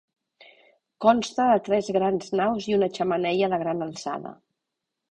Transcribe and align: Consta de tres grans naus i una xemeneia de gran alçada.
Consta 1.05 1.45
de 1.51 1.59
tres 1.69 1.91
grans 1.99 2.35
naus 2.41 2.71
i 2.73 2.79
una 2.81 2.91
xemeneia 2.99 3.53
de 3.55 3.65
gran 3.67 3.89
alçada. 3.91 4.35